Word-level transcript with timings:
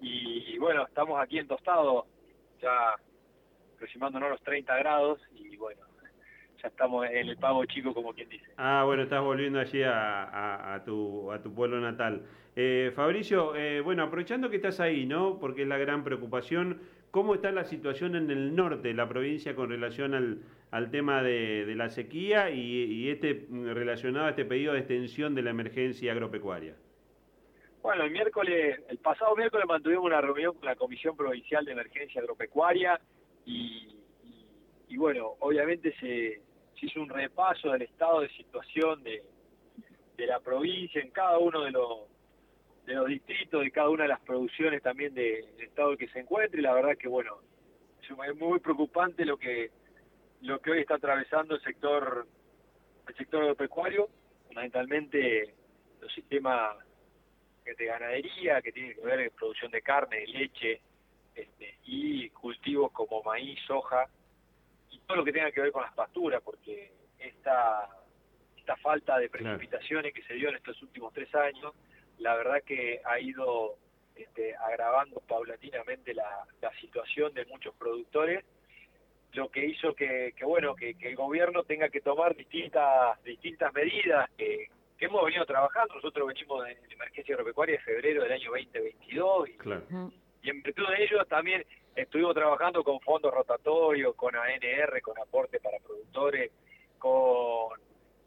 Y, 0.00 0.56
bueno, 0.58 0.86
estamos 0.86 1.20
aquí 1.20 1.38
en 1.38 1.46
Tostado, 1.46 2.06
ya 2.60 2.94
aproximándonos 3.74 4.30
los 4.30 4.42
30 4.42 4.76
grados 4.78 5.20
y 5.34 5.56
bueno, 5.56 5.80
ya 6.62 6.68
estamos 6.68 7.06
en 7.06 7.28
el 7.28 7.36
pago 7.36 7.64
chico, 7.66 7.94
como 7.94 8.12
quien 8.12 8.28
dice. 8.28 8.46
Ah, 8.56 8.82
bueno, 8.84 9.02
estás 9.02 9.22
volviendo 9.22 9.58
allí 9.58 9.82
a, 9.84 10.82
tu, 10.84 11.30
a 11.32 11.42
tu 11.42 11.54
pueblo 11.54 11.80
natal. 11.80 12.22
Eh, 12.56 12.92
Fabricio, 12.94 13.54
eh, 13.56 13.80
bueno, 13.80 14.02
aprovechando 14.02 14.50
que 14.50 14.56
estás 14.56 14.80
ahí, 14.80 15.06
¿no? 15.06 15.38
Porque 15.38 15.62
es 15.62 15.68
la 15.68 15.78
gran 15.78 16.04
preocupación, 16.04 16.82
¿cómo 17.10 17.34
está 17.34 17.52
la 17.52 17.64
situación 17.64 18.16
en 18.16 18.30
el 18.30 18.54
norte 18.54 18.88
de 18.88 18.94
la 18.94 19.08
provincia 19.08 19.54
con 19.54 19.70
relación 19.70 20.14
al, 20.14 20.42
al 20.70 20.90
tema 20.90 21.22
de, 21.22 21.72
la 21.76 21.90
sequía 21.90 22.50
y, 22.50 23.08
este 23.08 23.46
relacionado 23.50 24.26
a 24.26 24.30
este 24.30 24.44
pedido 24.44 24.72
de 24.72 24.80
extensión 24.80 25.34
de 25.34 25.42
la 25.42 25.50
emergencia 25.50 26.12
agropecuaria? 26.12 26.74
Bueno, 27.82 28.04
el 28.04 28.10
miércoles, 28.10 28.78
el 28.88 28.98
pasado 28.98 29.34
miércoles 29.36 29.66
mantuvimos 29.66 30.04
una 30.04 30.20
reunión 30.20 30.54
con 30.54 30.66
la 30.66 30.76
Comisión 30.76 31.16
Provincial 31.16 31.64
de 31.64 31.72
Emergencia 31.72 32.20
Agropecuaria 32.20 33.00
y, 33.46 33.96
bueno, 34.96 35.36
obviamente 35.40 35.94
se, 35.98 36.42
hizo 36.82 37.00
un 37.00 37.08
repaso 37.08 37.72
del 37.72 37.82
estado 37.82 38.20
de 38.20 38.28
situación 38.30 39.02
de, 39.02 39.22
la 40.18 40.40
provincia 40.40 41.00
en 41.00 41.10
cada 41.10 41.38
uno 41.38 41.62
de 41.62 41.70
los 41.70 42.00
de 42.84 42.94
los 42.94 43.06
distritos, 43.06 43.62
de 43.62 43.70
cada 43.70 43.88
una 43.88 44.02
de 44.02 44.10
las 44.10 44.20
producciones 44.20 44.82
también 44.82 45.14
del 45.14 45.46
estado 45.58 45.92
en 45.92 45.96
que 45.96 46.08
se 46.08 46.18
encuentre, 46.18 46.60
la 46.60 46.74
verdad 46.74 46.98
que 46.98 47.08
bueno, 47.08 47.38
es 48.02 48.36
muy 48.36 48.58
preocupante 48.60 49.24
lo 49.24 49.38
que 49.38 49.70
lo 50.42 50.60
que 50.60 50.72
hoy 50.72 50.80
está 50.80 50.96
atravesando 50.96 51.54
el 51.54 51.62
sector 51.62 52.26
el 53.08 53.14
sector 53.16 53.42
agropecuario, 53.42 54.10
fundamentalmente 54.48 55.54
los 56.02 56.12
sistemas 56.12 56.76
de 57.76 57.86
ganadería 57.86 58.62
que 58.62 58.72
tienen 58.72 58.94
que 58.94 59.00
ver 59.02 59.28
con 59.30 59.38
producción 59.38 59.70
de 59.70 59.82
carne, 59.82 60.20
de 60.20 60.26
leche, 60.26 60.80
este, 61.34 61.78
y 61.84 62.28
cultivos 62.30 62.92
como 62.92 63.22
maíz, 63.22 63.58
soja, 63.66 64.06
y 64.90 64.98
todo 65.00 65.18
lo 65.18 65.24
que 65.24 65.32
tenga 65.32 65.50
que 65.50 65.60
ver 65.60 65.72
con 65.72 65.82
las 65.82 65.94
pasturas, 65.94 66.42
porque 66.42 66.92
esta, 67.18 67.88
esta 68.56 68.76
falta 68.76 69.18
de 69.18 69.28
precipitaciones 69.28 70.12
que 70.12 70.22
se 70.22 70.34
dio 70.34 70.48
en 70.48 70.56
estos 70.56 70.80
últimos 70.82 71.12
tres 71.12 71.34
años, 71.34 71.74
la 72.18 72.34
verdad 72.34 72.62
que 72.64 73.00
ha 73.04 73.18
ido 73.18 73.76
este, 74.14 74.54
agravando 74.56 75.20
paulatinamente 75.20 76.14
la, 76.14 76.46
situación 76.80 77.32
de 77.34 77.44
muchos 77.46 77.74
productores, 77.74 78.44
lo 79.32 79.50
que 79.50 79.66
hizo 79.66 79.94
que, 79.94 80.34
bueno 80.42 80.74
que, 80.74 80.96
el 81.00 81.16
gobierno 81.16 81.62
tenga 81.64 81.88
que 81.88 82.00
tomar 82.00 82.34
distintas 82.34 83.22
distintas 83.22 83.72
medidas 83.74 84.28
que, 84.36 84.68
hemos 85.00 85.24
venido 85.24 85.44
trabajando. 85.46 85.94
Nosotros 85.94 86.28
venimos 86.28 86.64
de, 86.64 86.78
emergencia 86.90 87.34
agropecuaria 87.34 87.76
de 87.76 87.82
febrero 87.82 88.22
del 88.22 88.32
año 88.32 88.50
2022 88.50 89.48
y, 89.48 90.46
y 90.46 90.50
en 90.50 90.62
virtud 90.62 90.88
de 90.88 91.04
ello 91.04 91.24
también 91.26 91.64
estuvimos 91.94 92.34
trabajando 92.34 92.84
con 92.84 93.00
fondos 93.00 93.32
rotatorios, 93.32 94.14
con 94.14 94.34
ANR, 94.36 95.00
con 95.02 95.18
aporte 95.18 95.60
para 95.60 95.78
productores, 95.78 96.50
con 96.98 97.80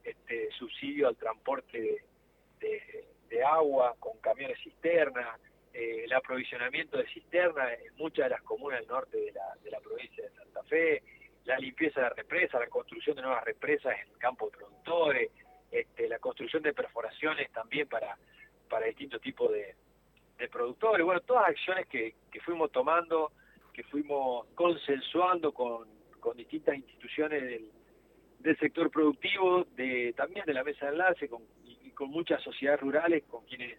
este 0.03 0.51
subsidio 0.51 1.07
al 1.07 1.15
transporte 1.15 2.03
de 2.59 3.13
de 3.33 3.43
agua 3.43 3.95
con 3.99 4.17
camiones 4.19 4.59
cisterna, 4.63 5.39
eh, 5.73 6.03
el 6.05 6.13
aprovisionamiento 6.13 6.97
de 6.97 7.07
cisterna 7.07 7.73
en 7.73 7.95
muchas 7.95 8.25
de 8.25 8.29
las 8.29 8.43
comunas 8.43 8.79
del 8.79 8.87
norte 8.87 9.17
de 9.17 9.31
la, 9.31 9.55
de 9.63 9.71
la 9.71 9.79
provincia 9.79 10.23
de 10.23 10.29
Santa 10.35 10.63
Fe, 10.63 11.01
la 11.45 11.57
limpieza 11.57 12.01
de 12.01 12.09
represas, 12.09 12.61
la 12.61 12.67
construcción 12.67 13.15
de 13.15 13.23
nuevas 13.23 13.43
represas 13.43 13.93
en 14.03 14.13
el 14.13 14.17
campo 14.19 14.45
de 14.45 14.57
productores, 14.57 15.31
este, 15.73 16.07
la 16.07 16.19
construcción 16.19 16.63
de 16.63 16.73
perforaciones 16.73 17.51
también 17.51 17.87
para, 17.87 18.17
para 18.69 18.85
distintos 18.85 19.21
tipos 19.21 19.51
de, 19.51 19.75
productores. 20.51 21.05
Bueno, 21.05 21.21
todas 21.21 21.47
acciones 21.47 21.87
que, 21.87 22.15
que 22.29 22.41
fuimos 22.41 22.69
tomando, 22.69 23.31
que 23.71 23.81
fuimos 23.83 24.45
consensuando 24.55 25.53
con, 25.53 25.87
con 26.19 26.35
distintas 26.35 26.75
instituciones 26.75 27.41
del, 27.41 27.71
del 28.39 28.59
sector 28.59 28.91
productivo, 28.91 29.63
de 29.77 30.11
también 30.17 30.45
de 30.45 30.53
la 30.53 30.65
mesa 30.65 30.87
de 30.87 30.91
enlace, 30.91 31.29
con 31.29 31.43
con 31.93 32.09
muchas 32.09 32.41
sociedades 32.43 32.81
rurales 32.81 33.23
con 33.25 33.45
quienes 33.45 33.77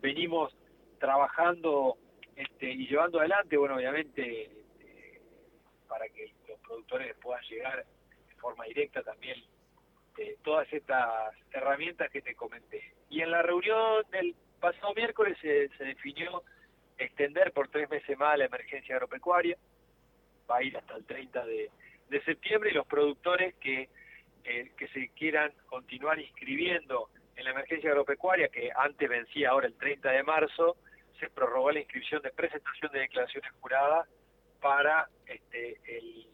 venimos 0.00 0.56
trabajando 0.98 1.96
este, 2.34 2.70
y 2.70 2.86
llevando 2.86 3.18
adelante, 3.18 3.56
bueno, 3.56 3.76
obviamente, 3.76 4.42
este, 4.44 5.20
para 5.88 6.08
que 6.08 6.32
los 6.48 6.58
productores 6.60 7.16
puedan 7.20 7.42
llegar 7.44 7.84
de 8.28 8.34
forma 8.36 8.64
directa 8.64 9.02
también 9.02 9.42
eh, 10.18 10.36
todas 10.42 10.70
estas 10.72 11.34
herramientas 11.52 12.10
que 12.10 12.22
te 12.22 12.34
comenté. 12.34 12.94
Y 13.10 13.20
en 13.20 13.30
la 13.30 13.42
reunión 13.42 14.02
del 14.10 14.34
pasado 14.60 14.94
miércoles 14.94 15.36
se, 15.40 15.68
definió 15.84 16.42
extender 16.98 17.52
por 17.52 17.68
tres 17.68 17.90
meses 17.90 18.16
más 18.18 18.38
la 18.38 18.46
emergencia 18.46 18.94
agropecuaria, 18.94 19.56
va 20.50 20.56
a 20.56 20.62
ir 20.62 20.76
hasta 20.76 20.96
el 20.96 21.04
30 21.04 21.44
de, 21.44 21.70
septiembre 22.24 22.70
y 22.70 22.74
los 22.74 22.86
productores 22.86 23.54
que, 23.56 23.90
eh, 24.44 24.72
que 24.76 24.88
se 24.88 25.10
quieran 25.10 25.52
continuar 25.66 26.18
inscribiendo 26.18 27.10
en 27.36 27.44
la 27.44 27.50
emergencia 27.50 27.90
agropecuaria, 27.90 28.48
que 28.48 28.70
antes 28.74 29.08
vencía 29.08 29.50
ahora 29.50 29.66
el 29.66 29.74
30 29.74 30.10
de 30.10 30.22
marzo, 30.22 30.76
se 31.20 31.28
prorrogó 31.28 31.70
la 31.72 31.80
inscripción 31.80 32.22
de 32.22 32.30
presentación 32.30 32.90
de 32.92 33.00
declaraciones 33.00 33.50
juradas 33.60 34.08
para 34.60 35.08
este, 35.26 35.78
el, 35.84 36.26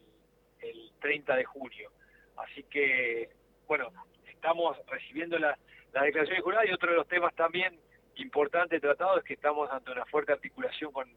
el 0.60 0.93
30 1.00 1.37
de 1.37 1.44
junio. 1.44 1.91
Así 2.37 2.62
que, 2.64 3.31
bueno, 3.72 3.91
estamos 4.27 4.77
recibiendo 4.87 5.38
las 5.38 5.59
declaraciones 5.94 6.44
juradas 6.44 6.69
y 6.69 6.72
otro 6.72 6.91
de 6.91 6.97
los 6.99 7.09
temas 7.09 7.34
también 7.34 7.81
importantes 8.16 8.83
tratados 8.83 9.21
es 9.21 9.25
que 9.25 9.33
estamos 9.33 9.71
ante 9.71 9.91
una 9.91 10.05
fuerte 10.05 10.31
articulación 10.31 10.93
con, 10.93 11.09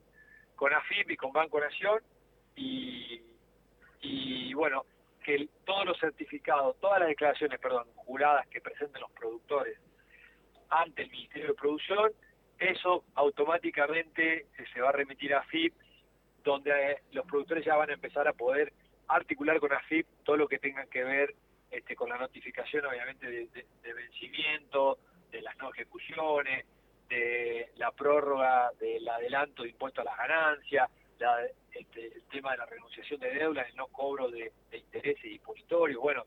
con 0.56 0.74
AFIP 0.74 1.12
y 1.12 1.18
con 1.18 1.34
Banco 1.34 1.60
Nación 1.60 2.02
y, 2.56 3.22
y 4.00 4.54
bueno, 4.54 4.86
que 5.22 5.50
todos 5.66 5.86
los 5.86 6.00
certificados, 6.00 6.80
todas 6.80 7.02
las 7.02 7.10
declaraciones, 7.10 7.60
perdón, 7.60 7.90
juradas 7.98 8.48
que 8.48 8.62
presenten 8.62 9.02
los 9.02 9.12
productores 9.12 9.78
ante 10.70 11.02
el 11.02 11.12
Ministerio 11.12 11.50
de 11.50 11.54
Producción, 11.56 12.14
eso 12.58 13.04
automáticamente 13.16 14.46
se 14.74 14.80
va 14.80 14.88
a 14.88 14.94
remitir 14.94 15.34
a 15.34 15.40
AFIP, 15.40 15.74
donde 16.42 16.72
eh, 16.72 17.02
los 17.12 17.26
productores 17.26 17.66
ya 17.66 17.76
van 17.76 17.90
a 17.90 17.96
empezar 17.96 18.30
a 18.30 18.34
poder 18.34 18.72
articular 19.10 19.60
con 19.60 19.74
AFIP 19.74 20.08
todo 20.24 20.38
lo 20.38 20.48
que 20.48 20.58
tengan 20.58 20.88
que 20.88 21.04
ver 21.04 21.36
este, 21.76 21.96
con 21.96 22.10
la 22.10 22.18
notificación, 22.18 22.86
obviamente, 22.86 23.30
de, 23.30 23.94
vencimiento, 23.94 24.98
de 25.30 25.42
las 25.42 25.58
no 25.58 25.74
ejecuciones, 25.74 26.66
de 27.10 27.70
la 27.76 27.92
prórroga 27.92 28.72
del 28.80 29.08
adelanto 29.08 29.64
de 29.64 29.70
impuesto 29.70 30.02
a 30.02 30.06
las 30.06 30.18
ganancias, 30.18 30.90
este, 31.72 32.08
el 32.08 32.24
tema 32.32 32.52
de 32.52 32.58
la 32.60 32.66
renunciación 32.66 33.20
de 33.20 33.34
deuda, 33.34 33.64
el 33.64 33.76
no 33.76 33.88
cobro 33.88 34.30
de, 34.30 34.54
intereses 34.72 35.26
y 35.26 35.36
impositorios, 35.36 36.02
bueno, 36.02 36.24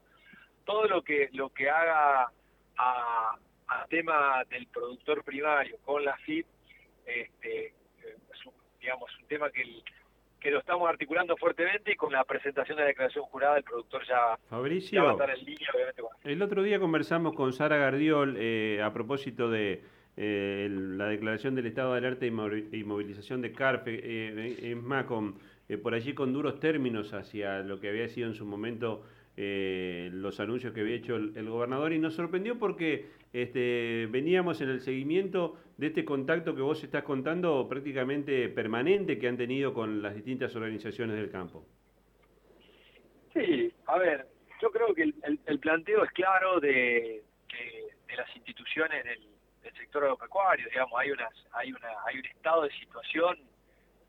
todo 0.64 0.87
lo 0.87 1.03
que 1.03 1.31
lo 1.32 1.48
que 1.50 1.70
haga 1.70 2.31
a, 2.76 3.38
tema 3.88 4.44
del 4.50 4.66
productor 4.66 5.25
primario 5.25 5.78
con 5.78 6.04
la 6.04 6.16
FIP, 6.19 6.47
este, 7.06 7.69
es 7.69 8.47
un, 8.47 8.53
digamos, 8.81 9.10
un 9.19 9.26
tema 9.26 9.50
que, 9.50 9.62
que 10.41 10.50
lo 10.50 10.60
estamos 10.60 10.88
articulando 10.88 11.37
fuertemente 11.37 11.93
y 11.93 11.97
con 11.97 12.12
la 12.12 12.25
presentación 12.25 12.76
de 12.76 12.82
la 12.82 12.88
declaración 12.88 13.25
jurada 13.25 13.59
el 13.59 13.65
productor 13.65 14.06
ya, 14.06 14.38
Fabricio, 14.49 15.04
va 15.04 15.10
a 15.10 15.12
estar 15.12 15.31
en 15.31 15.44
línea, 15.44 15.69
obviamente. 15.75 16.03
El 16.25 16.43
otro 16.43 16.62
día 16.62 16.78
conversamos 16.78 17.34
con 17.34 17.53
Sara 17.53 17.76
Gardiol 17.76 18.37
eh, 18.38 18.81
a 18.82 18.93
propósito 18.93 19.50
de 19.50 19.82
eh, 20.21 20.69
la 20.69 21.06
declaración 21.06 21.54
del 21.54 21.66
estado 21.66 21.93
de 21.93 21.99
alerta 21.99 22.26
y 22.26 22.32
movilización 22.32 23.41
de 23.41 23.53
CARFE, 23.53 24.00
eh, 24.03 24.72
es 24.72 24.76
más, 24.76 25.06
eh, 25.69 25.78
por 25.78 25.94
allí 25.94 26.12
con 26.12 26.32
duros 26.32 26.59
términos 26.59 27.15
hacia 27.15 27.60
lo 27.60 27.78
que 27.78 27.88
había 27.88 28.09
sido 28.09 28.26
en 28.26 28.34
su 28.34 28.44
momento 28.44 29.05
los 29.41 30.41
anuncios 30.41 30.72
que 30.72 30.81
había 30.81 30.97
hecho 30.97 31.15
el, 31.15 31.49
gobernador 31.49 31.93
y 31.93 31.99
nos 31.99 32.15
sorprendió 32.15 32.59
porque 32.59 33.10
este, 33.32 34.09
veníamos 34.10 34.60
en 34.60 34.71
el 34.71 34.81
seguimiento 34.81 35.56
de 35.76 35.88
este 35.88 36.04
contacto 36.04 36.56
que 36.56 36.62
vos 36.62 36.82
estás 36.82 37.04
contando 37.04 37.69
prácticamente 37.69 38.49
permanente 38.49 39.19
que 39.19 39.29
han 39.29 39.37
tenido 39.37 39.73
con 39.73 40.02
las 40.02 40.14
distintas 40.14 40.56
organizaciones 40.56 41.17
del 41.17 41.31
campo. 41.31 41.64
Sí, 43.32 43.73
a 43.87 43.99
ver, 43.99 44.26
yo 44.61 44.70
creo 44.70 44.93
que 44.93 45.02
el, 45.02 45.58
planteo 45.61 46.02
es 46.02 46.11
claro 46.11 46.58
de, 46.58 47.23
de 48.08 48.17
las 48.17 48.35
instituciones 48.35 49.05
del 49.05 49.75
sector 49.76 50.02
agropecuario, 50.02 50.69
digamos, 50.69 50.99
hay 50.99 51.11
unas, 51.11 51.32
hay 51.52 51.73
una, 51.73 51.88
hay 52.06 52.19
un 52.19 52.26
estado 52.26 52.62
de 52.62 52.70
situación, 52.73 53.38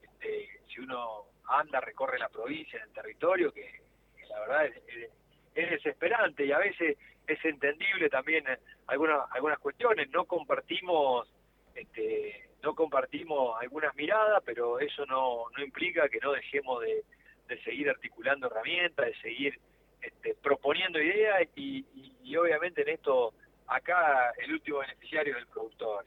este, 0.02 0.50
si 0.68 0.82
uno 0.82 1.26
anda, 1.48 1.80
recorre 1.82 2.18
la 2.18 2.30
provincia, 2.30 2.82
el 2.84 2.92
territorio, 2.94 3.52
que, 3.52 3.89
la 4.30 4.40
verdad 4.42 4.66
es, 4.66 5.10
desesperante 5.54 6.46
y 6.46 6.52
a 6.54 6.58
veces 6.58 6.98
es 7.28 7.46
entendible 7.46 8.10
también 8.10 8.46
algunas, 8.88 9.30
algunas 9.32 9.60
cuestiones, 9.60 10.10
no 10.10 10.24
compartimos, 10.24 11.28
este, 11.76 12.48
no 12.64 12.74
compartimos 12.74 13.62
algunas 13.62 13.94
miradas, 13.96 14.42
pero 14.46 14.80
eso 14.80 15.06
no, 15.06 15.46
no 15.56 15.64
implica 15.64 16.08
que 16.08 16.20
no 16.22 16.32
dejemos 16.32 16.82
de, 16.82 17.04
de 17.50 17.62
seguir 17.64 17.90
articulando 17.90 18.48
herramientas, 18.48 19.08
de 19.08 19.16
seguir 19.22 19.60
este, 20.02 20.34
proponiendo 20.36 21.02
ideas 21.02 21.46
y, 21.56 21.86
y 22.24 22.36
obviamente 22.38 22.84
en 22.84 22.90
esto 22.90 23.34
acá 23.68 24.32
el 24.38 24.54
último 24.54 24.80
beneficiario 24.80 25.36
es 25.36 25.42
el 25.42 25.48
productor. 25.48 26.06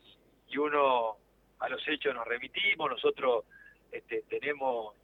Y 0.49 0.57
uno 0.59 1.17
a 1.59 1.69
los 1.69 1.87
hechos 1.89 2.15
nos 2.15 2.27
remitimos, 2.27 2.91
nosotros 2.91 3.45
este, 3.91 4.23
tenemos 4.29 4.95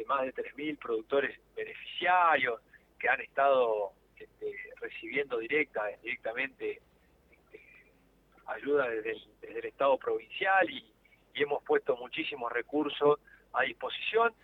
este, 0.00 0.04
más 0.06 0.22
de 0.22 0.34
3.000 0.34 0.78
productores 0.78 1.38
beneficiarios 1.54 2.60
que 2.98 3.08
han 3.08 3.20
estado 3.20 3.92
este, 4.16 4.54
recibiendo 4.80 5.38
directa, 5.38 5.86
directamente 6.02 6.80
este, 7.30 7.62
ayuda 8.46 8.88
desde 8.88 9.12
el, 9.12 9.64
Estado 9.64 9.98
provincial 9.98 10.70
y, 10.70 10.86
hemos 11.34 11.62
puesto 11.64 11.96
muchísimos 11.96 12.52
recursos 12.52 13.18
a 13.54 13.62
disposición. 13.62 14.34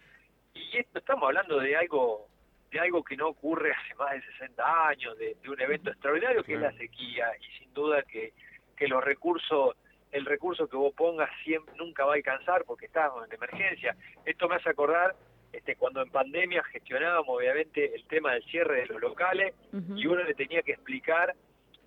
Y 0.55 0.79
esto 0.79 0.99
estamos 0.99 1.25
hablando 1.25 1.59
de 1.59 1.77
algo 1.77 2.29
de 2.71 2.81
algo 2.81 3.05
que 3.05 3.17
no 3.17 3.29
ocurre 3.29 3.73
hace 3.73 3.95
más 3.97 4.13
de 4.13 4.23
60 4.39 4.89
años, 4.89 5.19
de, 5.19 5.37
un 5.47 5.61
evento 5.61 5.91
extraordinario 5.91 6.43
que 6.43 6.55
es 6.55 6.61
la 6.61 6.73
sequía 6.73 7.27
y 7.39 7.59
sin 7.59 7.75
duda 7.75 8.03
que, 8.05 8.33
que 8.77 8.89
los 8.89 9.05
recursos 9.05 9.77
el 10.13 10.25
recurso 10.25 10.69
que 10.69 10.77
vos 10.77 10.95
pongas 10.95 11.29
siempre, 11.45 11.75
nunca 11.77 12.05
va 12.05 12.13
a 12.13 12.17
alcanzar 12.17 12.65
porque 12.65 12.87
estamos 12.87 13.27
en 13.27 13.35
emergencia. 13.35 13.97
Esto 14.25 14.49
me 14.49 14.57
hace 14.57 14.71
acordar 14.71 15.15
este, 15.53 15.77
cuando 15.77 16.03
en 16.03 16.11
pandemia 16.11 16.63
gestionábamos 16.65 17.37
obviamente 17.37 17.95
el 17.95 18.05
tema 18.07 18.33
del 18.33 18.45
cierre 18.45 18.81
de 18.83 18.87
los 18.87 19.01
locales 19.01 19.55
y 19.95 20.07
uno 20.07 20.23
le 20.23 20.35
tenía 20.35 20.63
que 20.63 20.73
explicar 20.73 21.35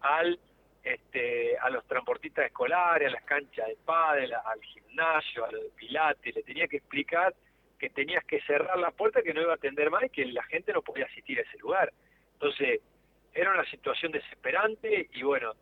al 0.01 0.39
este, 0.83 1.57
a 1.57 1.69
los 1.69 1.85
transportistas 1.85 2.45
escolares, 2.45 3.09
a 3.09 3.11
las 3.11 3.23
canchas 3.23 3.67
de 3.67 3.77
pádel, 3.85 4.33
al 4.33 4.61
gimnasio, 4.61 5.45
a 5.45 5.51
los 5.51 5.61
de 5.63 5.69
pilates, 5.75 6.35
le 6.35 6.43
tenía 6.43 6.67
que 6.67 6.77
explicar 6.77 7.35
que 7.77 7.89
tenías 7.89 8.23
que 8.25 8.41
cerrar 8.41 8.77
la 8.77 8.91
puerta, 8.91 9.21
que 9.21 9.33
no 9.33 9.41
iba 9.41 9.51
a 9.51 9.55
atender 9.55 9.89
más 9.89 10.03
y 10.03 10.09
que 10.09 10.25
la 10.25 10.43
gente 10.43 10.73
no 10.73 10.81
podía 10.81 11.05
asistir 11.05 11.39
a 11.39 11.43
ese 11.43 11.57
lugar. 11.59 11.91
Entonces, 12.33 12.81
era 13.33 13.51
una 13.51 13.65
situación 13.69 14.11
desesperante 14.11 15.09
y 15.13 15.23
bueno, 15.23 15.53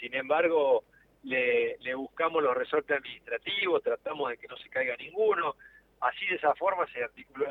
sin 0.00 0.14
embargo, 0.14 0.84
le, 1.22 1.76
le 1.78 1.94
buscamos 1.94 2.42
los 2.42 2.54
resortes 2.54 2.98
administrativos, 2.98 3.82
tratamos 3.82 4.30
de 4.30 4.38
que 4.38 4.46
no 4.46 4.56
se 4.56 4.68
caiga 4.68 4.96
ninguno, 4.96 5.56
así 6.00 6.26
de 6.26 6.36
esa 6.36 6.54
forma 6.54 6.86
se 6.88 7.02
articuló 7.02 7.46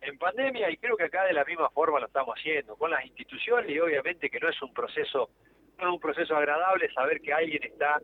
en 0.00 0.18
pandemia 0.18 0.70
y 0.70 0.76
creo 0.76 0.96
que 0.96 1.04
acá 1.04 1.24
de 1.24 1.32
la 1.32 1.44
misma 1.44 1.70
forma 1.70 2.00
lo 2.00 2.06
estamos 2.06 2.36
haciendo, 2.38 2.76
con 2.76 2.90
las 2.90 3.04
instituciones 3.04 3.70
y 3.70 3.78
obviamente 3.78 4.28
que 4.28 4.40
no 4.40 4.48
es 4.48 4.60
un 4.62 4.72
proceso, 4.74 5.30
no 5.78 5.88
es 5.88 5.94
un 5.94 6.00
proceso 6.00 6.36
agradable 6.36 6.92
saber 6.92 7.20
que 7.20 7.32
alguien 7.32 7.62
está, 7.62 8.00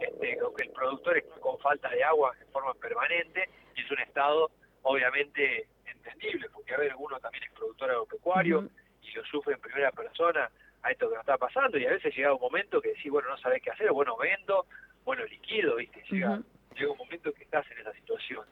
este, 0.00 0.42
o 0.42 0.52
que 0.54 0.64
el 0.64 0.70
productor 0.70 1.18
está 1.18 1.34
con 1.40 1.58
falta 1.58 1.88
de 1.90 2.02
agua 2.02 2.34
en 2.40 2.48
forma 2.50 2.74
permanente 2.74 3.48
y 3.76 3.82
es 3.82 3.90
un 3.90 3.98
estado 4.00 4.50
obviamente 4.82 5.68
entendible, 5.84 6.48
porque 6.52 6.74
a 6.74 6.78
ver, 6.78 6.94
uno 6.96 7.20
también 7.20 7.44
es 7.44 7.52
productor 7.52 7.90
agropecuario 7.90 8.68
y 9.02 9.12
lo 9.12 9.24
sufre 9.26 9.54
en 9.54 9.60
primera 9.60 9.92
persona, 9.92 10.50
a 10.82 10.90
esto 10.90 11.08
que 11.08 11.14
nos 11.14 11.22
está 11.22 11.38
pasando 11.38 11.78
y 11.78 11.86
a 11.86 11.90
veces 11.90 12.14
llega 12.14 12.34
un 12.34 12.40
momento 12.40 12.80
que 12.80 12.90
decís, 12.90 13.10
bueno, 13.10 13.28
no 13.28 13.36
sabes 13.38 13.62
qué 13.62 13.70
hacer, 13.70 13.92
bueno, 13.92 14.16
vendo, 14.16 14.66
bueno, 15.04 15.24
liquido, 15.26 15.76
¿viste? 15.76 16.02
Llega, 16.10 16.40
llega 16.74 16.90
un 16.90 16.98
momento 16.98 17.32
que 17.32 17.44
estás 17.44 17.68
en 17.70 17.78
esa 17.78 17.92
situación. 17.92 18.44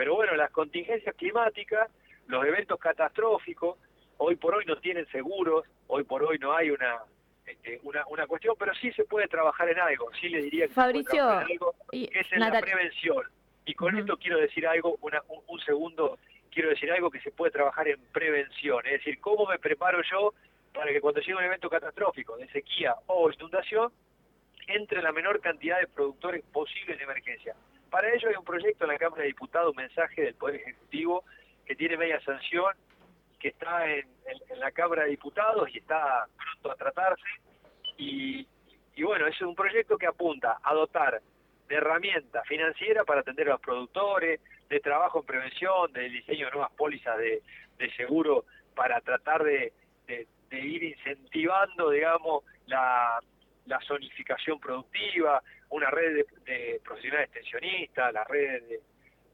Pero 0.00 0.14
bueno, 0.14 0.34
las 0.34 0.50
contingencias 0.50 1.14
climáticas, 1.14 1.90
los 2.26 2.42
eventos 2.46 2.80
catastróficos, 2.80 3.76
hoy 4.16 4.34
por 4.34 4.54
hoy 4.54 4.64
no 4.64 4.76
tienen 4.76 5.06
seguros, 5.08 5.66
hoy 5.88 6.04
por 6.04 6.24
hoy 6.24 6.38
no 6.38 6.54
hay 6.54 6.70
una 6.70 7.00
este, 7.44 7.80
una, 7.82 8.06
una 8.06 8.26
cuestión, 8.26 8.56
pero 8.58 8.72
sí 8.76 8.90
se 8.92 9.04
puede 9.04 9.28
trabajar 9.28 9.68
en 9.68 9.78
algo, 9.78 10.10
sí 10.18 10.30
le 10.30 10.40
diría 10.40 10.68
que 10.68 10.72
Fabricio, 10.72 11.28
algo, 11.28 11.74
es 11.92 12.32
en 12.32 12.40
la 12.40 12.50
prevención. 12.62 13.26
Y 13.66 13.74
con 13.74 13.94
esto 13.98 14.16
quiero 14.16 14.38
decir 14.38 14.66
algo, 14.66 14.96
una, 15.02 15.20
un 15.48 15.60
segundo, 15.60 16.18
quiero 16.50 16.70
decir 16.70 16.90
algo 16.90 17.10
que 17.10 17.20
se 17.20 17.30
puede 17.30 17.52
trabajar 17.52 17.86
en 17.86 18.00
prevención, 18.10 18.80
es 18.86 18.92
decir, 18.92 19.20
cómo 19.20 19.44
me 19.44 19.58
preparo 19.58 20.00
yo 20.10 20.32
para 20.72 20.90
que 20.92 21.02
cuando 21.02 21.20
llegue 21.20 21.34
un 21.34 21.44
evento 21.44 21.68
catastrófico 21.68 22.38
de 22.38 22.48
sequía 22.48 22.94
o 23.06 23.30
inundación, 23.30 23.92
entre 24.66 25.02
la 25.02 25.12
menor 25.12 25.42
cantidad 25.42 25.78
de 25.78 25.88
productores 25.88 26.42
posible 26.50 26.94
en 26.94 27.02
emergencia. 27.02 27.54
Para 27.90 28.12
ello 28.14 28.28
hay 28.28 28.36
un 28.36 28.44
proyecto 28.44 28.84
en 28.84 28.92
la 28.92 28.98
Cámara 28.98 29.22
de 29.22 29.28
Diputados, 29.28 29.70
un 29.70 29.82
mensaje 29.82 30.22
del 30.22 30.34
Poder 30.34 30.56
Ejecutivo 30.56 31.24
que 31.66 31.74
tiene 31.74 31.96
media 31.96 32.20
sanción, 32.20 32.72
que 33.38 33.48
está 33.48 33.88
en, 33.90 34.06
la 34.56 34.70
Cámara 34.70 35.04
de 35.04 35.10
Diputados 35.10 35.68
y 35.72 35.78
está 35.78 36.26
pronto 36.36 36.70
a 36.70 36.76
tratarse. 36.76 37.22
Y, 37.96 38.46
bueno, 39.02 39.26
es 39.26 39.40
un 39.40 39.54
proyecto 39.54 39.98
que 39.98 40.06
apunta 40.06 40.58
a 40.62 40.74
dotar 40.74 41.20
de 41.68 41.74
herramientas 41.74 42.46
financieras 42.46 43.04
para 43.04 43.20
atender 43.20 43.48
a 43.48 43.52
los 43.52 43.60
productores, 43.60 44.40
de 44.68 44.80
trabajo 44.80 45.20
en 45.20 45.26
prevención, 45.26 45.92
de 45.92 46.08
diseño 46.08 46.46
de 46.46 46.52
nuevas 46.52 46.72
pólizas 46.72 47.18
de, 47.18 47.42
seguro 47.96 48.44
para 48.74 49.00
tratar 49.00 49.42
de, 49.42 49.72
ir 50.52 50.82
incentivando, 50.82 51.90
digamos, 51.90 52.44
la, 52.66 53.20
zonificación 53.86 54.58
productiva, 54.58 55.42
una 55.70 55.90
red 55.90 56.26
de, 56.44 56.80
profesionales 56.84 57.28
extensionistas, 57.28 58.12
la 58.12 58.24
red 58.24 58.62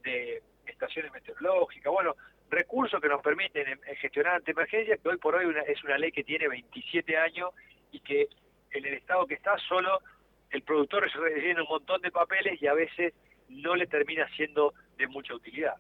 de, 0.03 0.43
estaciones 0.67 1.13
meteorológicas, 1.13 1.93
bueno, 1.93 2.17
recursos 2.51 3.01
que 3.01 3.09
nos 3.09 3.23
permiten 3.23 3.81
gestionar 4.01 4.35
ante 4.35 4.51
emergencias, 4.51 5.01
que 5.01 5.09
hoy 5.09 5.17
por 5.17 5.35
hoy 5.35 5.55
es 5.67 5.83
una 5.85 5.97
ley 5.97 6.13
que 6.13 6.25
tiene 6.25 6.49
27 6.49 7.17
años 7.17 7.51
y 7.93 8.01
que 8.01 8.29
en 8.73 8.85
el 8.85 8.95
estado 8.95 9.27
que 9.27 9.35
está 9.35 9.57
solo 9.69 10.01
el 10.51 10.63
productor 10.63 11.09
rellena 11.11 11.63
un 11.63 11.69
montón 11.69 12.03
de 12.03 12.11
papeles 12.11 12.61
y 12.61 12.67
a 12.67 12.75
veces 12.75 13.15
no 13.49 13.75
le 13.75 13.87
termina 13.87 14.29
siendo 14.37 14.75
de 14.97 15.07
mucha 15.07 15.35
utilidad. 15.35 15.75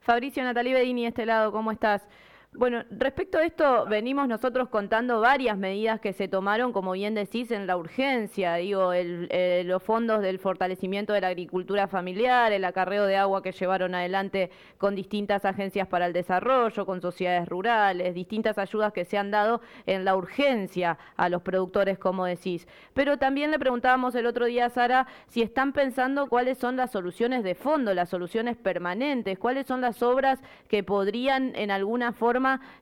Fabricio 0.00 0.42
Natalie 0.42 0.74
Bedini, 0.74 1.06
este 1.06 1.26
lado, 1.26 1.52
¿cómo 1.52 1.70
estás? 1.70 2.06
Bueno, 2.52 2.82
respecto 2.90 3.38
a 3.38 3.44
esto, 3.44 3.86
venimos 3.86 4.26
nosotros 4.26 4.68
contando 4.68 5.20
varias 5.20 5.56
medidas 5.56 6.00
que 6.00 6.12
se 6.12 6.26
tomaron, 6.26 6.72
como 6.72 6.90
bien 6.92 7.14
decís, 7.14 7.52
en 7.52 7.68
la 7.68 7.76
urgencia, 7.76 8.56
digo, 8.56 8.92
eh, 8.92 9.62
los 9.64 9.80
fondos 9.80 10.20
del 10.20 10.40
fortalecimiento 10.40 11.12
de 11.12 11.20
la 11.20 11.28
agricultura 11.28 11.86
familiar, 11.86 12.50
el 12.50 12.64
acarreo 12.64 13.06
de 13.06 13.16
agua 13.16 13.40
que 13.40 13.52
llevaron 13.52 13.94
adelante 13.94 14.50
con 14.78 14.96
distintas 14.96 15.44
agencias 15.44 15.86
para 15.86 16.06
el 16.06 16.12
desarrollo, 16.12 16.84
con 16.86 17.00
sociedades 17.00 17.48
rurales, 17.48 18.16
distintas 18.16 18.58
ayudas 18.58 18.92
que 18.92 19.04
se 19.04 19.16
han 19.16 19.30
dado 19.30 19.60
en 19.86 20.04
la 20.04 20.16
urgencia 20.16 20.98
a 21.16 21.28
los 21.28 21.42
productores, 21.42 21.98
como 21.98 22.24
decís. 22.24 22.66
Pero 22.94 23.16
también 23.16 23.52
le 23.52 23.60
preguntábamos 23.60 24.16
el 24.16 24.26
otro 24.26 24.46
día 24.46 24.66
a 24.66 24.70
Sara 24.70 25.06
si 25.28 25.40
están 25.40 25.72
pensando 25.72 26.28
cuáles 26.28 26.58
son 26.58 26.76
las 26.76 26.90
soluciones 26.90 27.44
de 27.44 27.54
fondo, 27.54 27.94
las 27.94 28.08
soluciones 28.08 28.56
permanentes, 28.56 29.38
cuáles 29.38 29.68
son 29.68 29.80
las 29.80 30.02
obras 30.02 30.40
que 30.66 30.82
podrían 30.82 31.54
en 31.54 31.70
alguna 31.70 32.12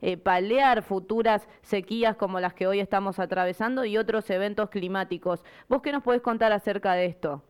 eh, 0.01 0.17
palear 0.17 0.83
futuras 0.83 1.49
sequías 1.63 2.17
como 2.17 2.41
las 2.41 2.55
que 2.55 2.67
hoy 2.67 2.81
estamos 2.81 3.19
atravesando 3.19 3.85
y 3.85 3.99
otros 3.99 4.29
eventos 4.31 4.71
climáticos. 4.71 5.45
¿Vos 5.69 5.83
qué 5.83 5.93
nos 5.93 6.03
podés 6.03 6.23
contar 6.23 6.53
acerca 6.53 6.95
de 6.95 7.07
esto? 7.07 7.43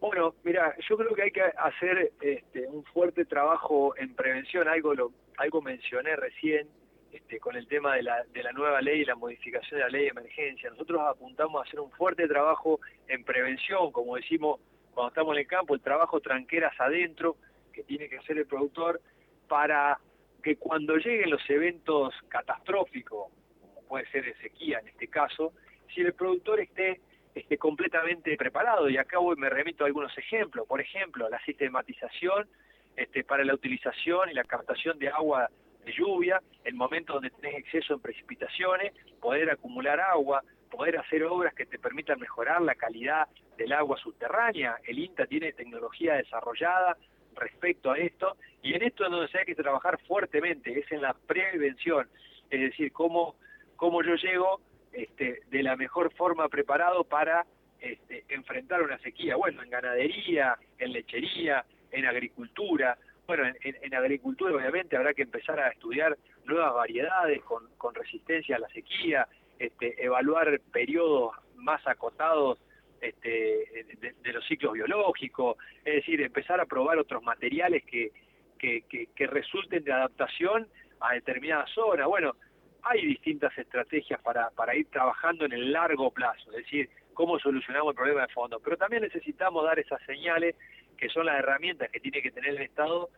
Bueno, 0.00 0.34
mira, 0.44 0.76
yo 0.88 0.96
creo 0.96 1.14
que 1.14 1.22
hay 1.22 1.30
que 1.32 1.42
hacer 1.42 2.12
este, 2.20 2.68
un 2.68 2.84
fuerte 2.84 3.24
trabajo 3.24 3.96
en 3.96 4.14
prevención, 4.14 4.68
algo 4.68 4.94
lo, 4.94 5.12
algo 5.38 5.60
mencioné 5.60 6.14
recién 6.14 6.68
este, 7.12 7.40
con 7.40 7.56
el 7.56 7.66
tema 7.66 7.96
de 7.96 8.02
la, 8.02 8.22
de 8.32 8.42
la 8.42 8.52
nueva 8.52 8.80
ley 8.80 9.00
y 9.00 9.04
la 9.04 9.16
modificación 9.16 9.80
de 9.80 9.84
la 9.84 9.90
ley 9.90 10.02
de 10.02 10.08
emergencia. 10.08 10.70
Nosotros 10.70 11.00
apuntamos 11.04 11.60
a 11.60 11.66
hacer 11.66 11.80
un 11.80 11.90
fuerte 11.90 12.28
trabajo 12.28 12.78
en 13.08 13.24
prevención, 13.24 13.90
como 13.90 14.16
decimos 14.16 14.60
cuando 14.92 15.08
estamos 15.08 15.34
en 15.34 15.40
el 15.40 15.46
campo, 15.46 15.74
el 15.74 15.80
trabajo 15.80 16.20
tranqueras 16.20 16.74
adentro 16.78 17.36
que 17.72 17.82
tiene 17.82 18.08
que 18.08 18.18
hacer 18.18 18.38
el 18.38 18.46
productor 18.46 19.00
para 19.46 19.98
que 20.42 20.56
cuando 20.56 20.96
lleguen 20.96 21.30
los 21.30 21.48
eventos 21.48 22.14
catastróficos, 22.28 23.32
como 23.60 23.82
puede 23.88 24.06
ser 24.10 24.24
de 24.24 24.34
sequía 24.36 24.78
en 24.80 24.88
este 24.88 25.08
caso, 25.08 25.52
si 25.94 26.00
el 26.00 26.12
productor 26.14 26.60
esté, 26.60 27.00
esté 27.34 27.58
completamente 27.58 28.36
preparado, 28.36 28.88
y 28.88 28.96
acá 28.96 29.18
voy, 29.18 29.36
me 29.36 29.48
remito 29.48 29.84
a 29.84 29.86
algunos 29.86 30.16
ejemplos, 30.16 30.66
por 30.66 30.80
ejemplo, 30.80 31.28
la 31.28 31.40
sistematización 31.44 32.48
este, 32.96 33.24
para 33.24 33.44
la 33.44 33.54
utilización 33.54 34.30
y 34.30 34.34
la 34.34 34.44
captación 34.44 34.98
de 34.98 35.08
agua 35.08 35.48
de 35.84 35.92
lluvia, 35.92 36.42
en 36.64 36.76
momentos 36.76 37.14
donde 37.14 37.30
tenés 37.30 37.58
exceso 37.58 37.94
en 37.94 38.00
precipitaciones, 38.00 38.92
poder 39.20 39.50
acumular 39.50 40.00
agua, 40.00 40.42
poder 40.70 40.98
hacer 40.98 41.24
obras 41.24 41.54
que 41.54 41.66
te 41.66 41.78
permitan 41.78 42.20
mejorar 42.20 42.60
la 42.60 42.74
calidad 42.74 43.26
del 43.56 43.72
agua 43.72 43.96
subterránea. 43.96 44.76
El 44.86 44.98
INTA 44.98 45.26
tiene 45.26 45.52
tecnología 45.52 46.14
desarrollada 46.14 46.96
respecto 47.38 47.90
a 47.90 47.98
esto, 47.98 48.36
y 48.62 48.74
en 48.74 48.82
esto 48.82 49.04
es 49.04 49.10
donde 49.10 49.28
se 49.28 49.38
hay 49.38 49.44
que 49.44 49.54
trabajar 49.54 49.98
fuertemente, 50.06 50.78
es 50.78 50.90
en 50.92 51.02
la 51.02 51.14
prevención, 51.14 52.08
es 52.50 52.60
decir, 52.60 52.92
cómo, 52.92 53.36
cómo 53.76 54.02
yo 54.02 54.14
llego 54.16 54.60
este, 54.92 55.40
de 55.50 55.62
la 55.62 55.76
mejor 55.76 56.12
forma 56.14 56.48
preparado 56.48 57.04
para 57.04 57.44
este, 57.80 58.24
enfrentar 58.28 58.82
una 58.82 58.98
sequía, 58.98 59.36
bueno, 59.36 59.62
en 59.62 59.70
ganadería, 59.70 60.56
en 60.78 60.92
lechería, 60.92 61.64
en 61.90 62.06
agricultura, 62.06 62.98
bueno, 63.26 63.44
en, 63.60 63.94
agricultura 63.94 64.56
obviamente 64.56 64.96
habrá 64.96 65.12
que 65.12 65.22
empezar 65.22 65.60
a 65.60 65.68
estudiar 65.68 66.16
nuevas 66.44 66.72
variedades 66.74 67.42
con, 67.42 67.68
con 67.76 67.94
resistencia 67.94 68.56
a 68.56 68.58
la 68.58 68.68
sequía, 68.70 69.28
este, 69.58 70.02
evaluar 70.02 70.60
periodos 70.72 71.32
más 71.56 71.86
acotados 71.86 72.58
este, 73.00 74.14
de, 74.22 74.32
los 74.32 74.46
ciclos 74.46 74.72
biológicos, 74.72 75.56
es 75.84 75.96
decir, 75.96 76.20
empezar 76.20 76.60
a 76.60 76.66
probar 76.66 76.98
otros 76.98 77.22
materiales 77.22 77.84
que, 77.84 78.10
que, 78.58 78.82
que, 79.14 79.26
resulten 79.26 79.84
de 79.84 79.92
adaptación 79.92 80.68
a 81.00 81.14
determinadas 81.14 81.70
zonas. 81.70 82.06
Bueno, 82.06 82.34
hay 82.82 83.04
distintas 83.06 83.56
estrategias 83.56 84.20
para, 84.22 84.50
para 84.50 84.74
ir 84.74 84.86
trabajando 84.90 85.44
en 85.44 85.52
el 85.52 85.72
largo 85.72 86.10
plazo, 86.10 86.50
es 86.50 86.64
decir, 86.64 86.88
cómo 87.14 87.38
solucionamos 87.38 87.92
el 87.92 87.96
problema 87.96 88.22
de 88.22 88.32
fondo, 88.32 88.60
pero 88.60 88.76
también 88.76 89.02
necesitamos 89.02 89.64
dar 89.64 89.78
esas 89.78 90.00
señales 90.02 90.54
que 90.96 91.08
son 91.08 91.26
las 91.26 91.38
herramientas 91.38 91.90
que 91.90 92.00
tiene 92.00 92.22
que 92.22 92.30
tener 92.30 92.50
el 92.50 92.62
Estado, 92.62 93.10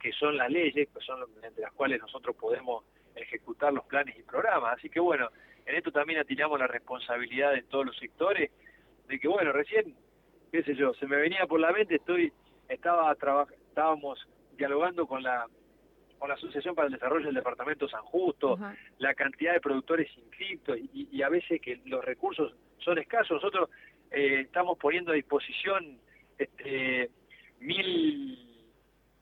que 0.00 0.12
son 0.12 0.36
las 0.36 0.50
leyes, 0.50 0.88
que 0.88 1.00
son 1.00 1.20
entre 1.42 1.62
las 1.62 1.72
cuales 1.72 2.00
nosotros 2.00 2.36
podemos 2.36 2.84
ejecutar 3.14 3.72
los 3.72 3.84
planes 3.84 4.18
y 4.18 4.22
programas. 4.22 4.78
Así 4.78 4.88
que 4.88 5.00
bueno, 5.00 5.28
en 5.64 5.76
esto 5.76 5.92
también 5.92 6.20
atinamos 6.20 6.58
la 6.58 6.66
responsabilidad 6.66 7.52
de 7.52 7.62
todos 7.62 7.86
los 7.86 7.96
sectores, 7.96 8.50
de 9.08 9.18
que 9.18 9.28
bueno, 9.28 9.52
recién, 9.52 9.94
qué 10.50 10.62
sé 10.62 10.74
yo, 10.74 10.94
se 10.94 11.06
me 11.06 11.16
venía 11.16 11.46
por 11.46 11.60
la 11.60 11.72
mente, 11.72 11.96
estoy, 11.96 12.32
estaba 12.68 13.12
estábamos 13.12 14.26
dialogando 14.56 15.06
con 15.06 15.22
la 15.22 15.46
con 16.22 16.28
la 16.28 16.36
Asociación 16.36 16.76
para 16.76 16.86
el 16.86 16.92
Desarrollo 16.92 17.26
del 17.26 17.34
Departamento 17.34 17.88
San 17.88 18.02
Justo, 18.02 18.56
la 18.98 19.12
cantidad 19.12 19.54
de 19.54 19.60
productores 19.60 20.08
inscritos 20.16 20.78
y, 20.78 21.20
a 21.20 21.28
veces 21.28 21.60
que 21.60 21.80
los 21.84 22.04
recursos 22.04 22.54
son 22.78 22.98
escasos. 22.98 23.42
Nosotros 23.42 23.68
eh, 24.12 24.42
estamos 24.42 24.78
poniendo 24.78 25.10
a 25.10 25.16
disposición 25.16 25.98
este, 26.38 27.10
mil, 27.58 28.38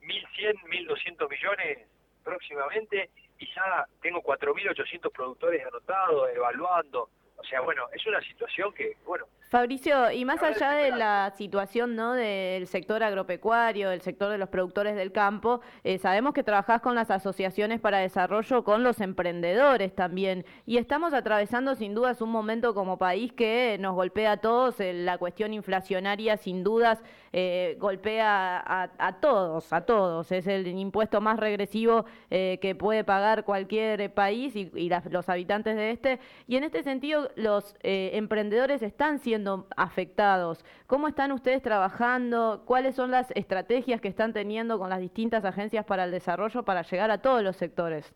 mil 0.02 0.26
cien, 0.36 0.54
mil 0.68 0.86
doscientos 0.86 1.30
millones 1.30 1.88
próximamente 2.22 3.08
y 3.38 3.46
ya 3.46 3.86
tengo 4.02 4.22
4.800 4.22 5.10
productores 5.10 5.66
anotados, 5.66 6.28
evaluando. 6.34 7.08
O 7.38 7.44
sea, 7.44 7.62
bueno, 7.62 7.86
es 7.94 8.06
una 8.06 8.20
situación 8.20 8.74
que, 8.74 8.98
bueno, 9.06 9.24
Fabricio, 9.50 10.12
y 10.12 10.24
más 10.24 10.40
allá 10.44 10.70
de 10.74 10.92
la 10.92 11.32
situación 11.36 11.96
¿no? 11.96 12.12
del 12.12 12.68
sector 12.68 13.02
agropecuario, 13.02 13.90
del 13.90 14.00
sector 14.00 14.30
de 14.30 14.38
los 14.38 14.48
productores 14.48 14.94
del 14.94 15.10
campo, 15.10 15.60
eh, 15.82 15.98
sabemos 15.98 16.34
que 16.34 16.44
trabajás 16.44 16.80
con 16.80 16.94
las 16.94 17.10
asociaciones 17.10 17.80
para 17.80 17.98
desarrollo, 17.98 18.62
con 18.62 18.84
los 18.84 19.00
emprendedores 19.00 19.92
también, 19.92 20.44
y 20.66 20.76
estamos 20.76 21.12
atravesando 21.12 21.74
sin 21.74 21.96
dudas 21.96 22.22
un 22.22 22.30
momento 22.30 22.74
como 22.74 22.96
país 22.96 23.32
que 23.32 23.76
nos 23.80 23.96
golpea 23.96 24.32
a 24.32 24.36
todos, 24.36 24.78
eh, 24.78 24.92
la 24.92 25.18
cuestión 25.18 25.52
inflacionaria 25.52 26.36
sin 26.36 26.62
dudas 26.62 27.02
eh, 27.32 27.76
golpea 27.80 28.62
a, 28.98 29.20
todos, 29.20 29.72
a 29.72 29.80
todos, 29.80 30.30
es 30.30 30.46
el 30.46 30.68
impuesto 30.68 31.20
más 31.20 31.40
regresivo 31.40 32.04
que 32.28 32.76
puede 32.78 33.04
pagar 33.04 33.44
cualquier 33.44 34.12
país 34.12 34.54
y, 34.54 34.70
los 35.10 35.28
habitantes 35.28 35.76
de 35.76 35.90
este, 35.90 36.20
y 36.46 36.56
en 36.56 36.64
este 36.64 36.82
sentido 36.82 37.30
los 37.36 37.76
emprendedores 37.82 38.82
están 38.82 39.18
siendo 39.18 39.39
afectados. 39.76 40.64
¿Cómo 40.86 41.08
están 41.08 41.32
ustedes 41.32 41.62
trabajando? 41.62 42.62
¿Cuáles 42.66 42.94
son 42.94 43.10
las 43.10 43.30
estrategias 43.32 44.00
que 44.00 44.08
están 44.08 44.32
teniendo 44.32 44.78
con 44.78 44.90
las 44.90 45.00
distintas 45.00 45.44
agencias 45.44 45.84
para 45.84 46.04
el 46.04 46.10
desarrollo 46.10 46.62
para 46.62 46.82
llegar 46.82 47.10
a 47.10 47.22
todos 47.22 47.42
los 47.42 47.56
sectores? 47.56 48.14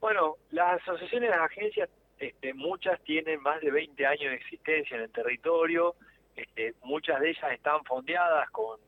Bueno, 0.00 0.36
las 0.50 0.82
asociaciones 0.82 1.30
las 1.30 1.42
agencias, 1.42 1.88
este, 2.18 2.54
muchas 2.54 3.00
tienen 3.02 3.40
más 3.40 3.60
de 3.60 3.70
20 3.70 4.04
años 4.04 4.30
de 4.30 4.34
existencia 4.34 4.96
en 4.96 5.04
el 5.04 5.10
territorio, 5.10 5.94
este, 6.34 6.74
muchas 6.82 7.20
de 7.20 7.30
ellas 7.30 7.52
están 7.52 7.84
fondeadas 7.84 8.50
con, 8.50 8.80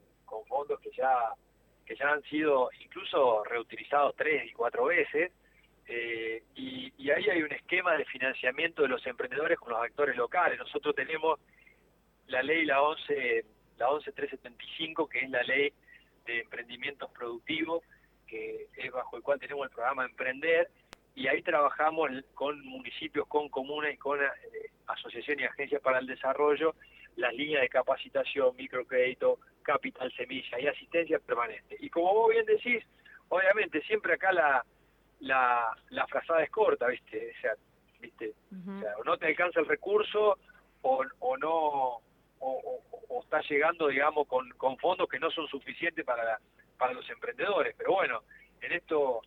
fondos 0.49 0.81
que 0.81 0.90
ya, 0.90 1.35
que 1.87 1.95
ya 1.95 2.09
han 2.09 2.23
sido 2.25 2.69
incluso 2.81 3.45
reutilizados 3.45 4.16
tres 4.16 4.50
y 4.50 4.52
cuatro 4.52 4.87
veces, 4.87 5.31
eh, 5.87 6.43
y, 6.55 7.11
ahí 7.11 7.29
hay 7.29 7.43
un 7.43 7.53
esquema 7.53 7.97
de 7.97 8.05
financiamiento 8.07 8.83
de 8.83 8.88
los 8.88 9.07
emprendedores 9.07 9.59
con 9.59 9.73
los 9.73 9.83
actores 9.83 10.17
locales. 10.17 10.59
Nosotros 10.59 10.95
tenemos 10.95 11.38
la 12.26 12.43
ley, 12.43 12.64
la 12.64 12.83
11, 12.83 13.45
la 13.76 13.91
11375, 13.91 15.09
que 15.09 15.21
es 15.21 15.31
la 15.31 15.43
ley 15.43 15.73
de 16.25 16.41
emprendimientos 16.41 17.11
productivos, 17.12 17.83
que 18.26 18.69
es 18.76 18.91
bajo 18.91 19.17
el 19.17 19.23
cual 19.23 19.38
tenemos 19.38 19.67
el 19.67 19.75
programa 19.75 20.07
Emprender, 20.07 20.71
y 21.14 21.29
ahí 21.29 21.43
trabajamos 21.43 22.11
con 22.33 22.64
municipios, 22.67 23.29
con 23.29 23.49
comunas 23.49 23.93
y 23.93 23.99
con 23.99 24.21
eh, 24.21 24.26
asociaciones 24.87 25.45
y 25.45 25.47
agencias 25.47 25.83
para 25.83 25.99
el 25.99 26.07
desarrollo, 26.07 26.75
las 27.17 27.33
líneas 27.35 27.62
de 27.62 27.69
capacitación, 27.69 28.57
microcrédito, 28.57 29.38
capital 29.62 30.11
semilla 30.17 30.59
y 30.59 30.67
asistencia 30.67 31.19
permanente. 31.21 31.76
Y 31.79 31.91
como 31.91 32.12
vos 32.12 32.31
bien 32.31 32.45
decís, 32.47 32.83
obviamente 33.29 33.83
siempre 33.83 34.14
acá 34.14 34.33
la, 34.33 34.64
la, 35.25 35.75
la 35.90 36.07
frazada 36.07 36.43
es 36.43 36.50
corta, 36.50 36.87
¿viste? 36.87 37.33
O 37.37 37.40
sea, 37.40 37.54
¿viste? 38.00 38.35
o 38.99 39.04
no 39.04 39.16
te 39.16 39.26
alcanza 39.26 39.61
el 39.61 39.66
recurso 39.66 40.38
o, 40.83 41.04
o 41.21 41.37
no 41.38 41.52
o, 42.40 42.83
o, 43.09 43.23
está 43.23 43.40
llegando, 43.40 43.88
digamos, 43.88 44.26
con, 44.28 44.50
con 44.50 44.76
fondos 44.76 45.09
que 45.09 45.19
no 45.19 45.31
son 45.31 45.49
suficientes 45.49 46.04
para, 46.04 46.38
para 46.76 46.93
los 46.93 47.09
emprendedores. 47.09 47.75
Pero 47.78 47.93
bueno, 47.93 48.23
en 48.61 48.73
esto 48.73 49.23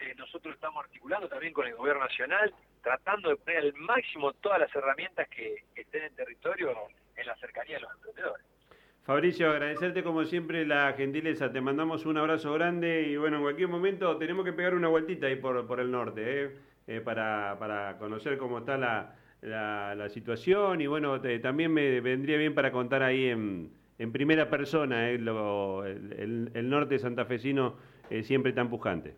eh, 0.00 0.14
nosotros 0.16 0.54
estamos 0.54 0.84
articulando 0.84 1.28
también 1.28 1.54
con 1.54 1.66
el 1.66 1.74
gobierno 1.74 2.04
nacional, 2.04 2.54
tratando 2.82 3.30
de 3.30 3.36
poner 3.36 3.58
al 3.58 3.74
máximo 3.74 4.34
todas 4.34 4.60
las 4.60 4.74
herramientas 4.76 5.28
que 5.28 5.64
estén 5.74 6.02
en 6.02 6.14
territorio 6.14 6.74
en 7.16 7.26
la 7.26 7.36
cercanía 7.36 7.76
de 7.76 7.82
los 7.82 7.92
emprendedores. 7.94 8.44
Fabricio, 9.06 9.48
agradecerte 9.48 10.02
como 10.02 10.24
siempre 10.24 10.66
la 10.66 10.92
gentileza, 10.94 11.52
te 11.52 11.60
mandamos 11.60 12.06
un 12.06 12.16
abrazo 12.16 12.52
grande 12.54 13.06
y 13.08 13.16
bueno, 13.16 13.36
en 13.36 13.42
cualquier 13.44 13.68
momento 13.68 14.16
tenemos 14.16 14.44
que 14.44 14.52
pegar 14.52 14.74
una 14.74 14.88
vueltita 14.88 15.28
ahí 15.28 15.36
por, 15.36 15.64
por 15.64 15.78
el 15.78 15.92
norte, 15.92 16.42
¿eh? 16.42 16.50
Eh, 16.88 17.00
para, 17.00 17.56
para, 17.60 17.98
conocer 17.98 18.36
cómo 18.36 18.58
está 18.58 18.76
la, 18.76 19.14
la, 19.42 20.08
situación 20.08 20.80
y 20.80 20.88
bueno, 20.88 21.20
también 21.40 21.72
me 21.72 22.00
vendría 22.00 22.36
bien 22.36 22.52
para 22.52 22.72
contar 22.72 23.04
ahí 23.04 23.26
en, 23.26 23.70
en 23.96 24.10
primera 24.10 24.50
persona 24.50 25.08
¿eh? 25.08 25.18
Lo, 25.18 25.84
el, 25.86 26.50
el, 26.52 26.68
norte 26.68 26.98
santafesino 26.98 27.76
siempre 28.22 28.52
tan 28.52 28.68
pujante. 28.68 29.14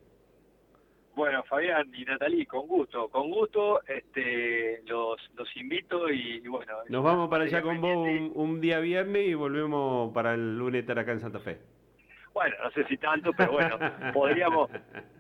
Bueno, 1.19 1.43
Fabián 1.49 1.91
y 1.93 2.05
Natalí, 2.05 2.47
con 2.47 2.69
gusto, 2.69 3.09
con 3.09 3.29
gusto, 3.29 3.81
este, 3.89 4.81
los, 4.87 5.19
los 5.35 5.57
invito 5.57 6.09
y, 6.09 6.39
bueno. 6.47 6.75
Nos 6.89 7.03
vamos 7.03 7.29
para 7.29 7.43
allá 7.43 7.61
con 7.61 7.81
vos 7.81 8.07
un, 8.37 8.61
día 8.61 8.79
viernes 8.79 9.27
y 9.27 9.35
volvemos 9.35 10.13
para 10.15 10.35
el 10.35 10.57
lunes 10.57 10.83
estar 10.83 10.97
acá 10.97 11.11
en 11.11 11.19
Santa 11.19 11.41
Fe. 11.41 11.59
Bueno, 12.35 12.57
no 12.63 12.71
sé 12.71 12.85
si 12.85 12.97
tanto, 12.97 13.33
pero 13.33 13.53
bueno, 13.53 13.79
podríamos, 14.13 14.71